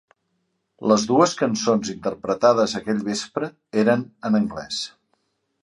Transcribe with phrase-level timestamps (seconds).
[0.91, 3.53] Les dues cançons interpretades aquell vespre
[3.85, 4.83] eren en anglès.